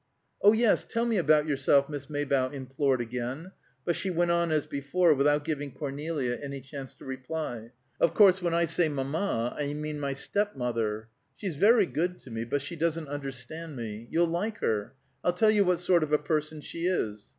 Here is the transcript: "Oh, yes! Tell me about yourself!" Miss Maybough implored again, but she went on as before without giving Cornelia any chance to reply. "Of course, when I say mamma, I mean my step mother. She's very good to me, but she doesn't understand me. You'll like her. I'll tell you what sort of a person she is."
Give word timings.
"Oh, 0.41 0.51
yes! 0.51 0.83
Tell 0.83 1.05
me 1.05 1.17
about 1.17 1.45
yourself!" 1.45 1.87
Miss 1.87 2.09
Maybough 2.09 2.49
implored 2.49 3.01
again, 3.01 3.51
but 3.85 3.95
she 3.95 4.09
went 4.09 4.31
on 4.31 4.51
as 4.51 4.65
before 4.65 5.13
without 5.13 5.43
giving 5.45 5.71
Cornelia 5.71 6.37
any 6.41 6.59
chance 6.59 6.95
to 6.95 7.05
reply. 7.05 7.69
"Of 7.99 8.15
course, 8.15 8.41
when 8.41 8.55
I 8.55 8.65
say 8.65 8.89
mamma, 8.89 9.55
I 9.55 9.73
mean 9.75 9.99
my 9.99 10.13
step 10.13 10.55
mother. 10.55 11.09
She's 11.35 11.55
very 11.55 11.85
good 11.85 12.17
to 12.21 12.31
me, 12.31 12.45
but 12.45 12.63
she 12.63 12.75
doesn't 12.75 13.09
understand 13.09 13.75
me. 13.75 14.07
You'll 14.09 14.25
like 14.25 14.57
her. 14.57 14.95
I'll 15.23 15.33
tell 15.33 15.51
you 15.51 15.63
what 15.65 15.77
sort 15.79 16.01
of 16.01 16.11
a 16.11 16.17
person 16.17 16.61
she 16.61 16.87
is." 16.87 17.27